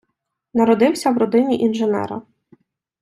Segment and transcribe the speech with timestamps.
[0.53, 2.21] Народився в родині інженера.